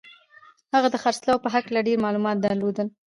هغه 0.73 0.87
د 0.91 0.95
خرڅلاو 1.03 1.43
په 1.43 1.49
هکله 1.55 1.79
ډېر 1.87 1.97
معلومات 2.05 2.37
درلودل 2.39 2.87